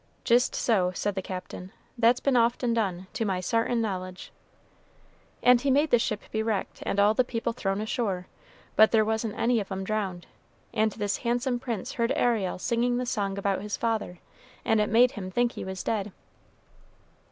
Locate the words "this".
10.93-11.17, 12.97-13.11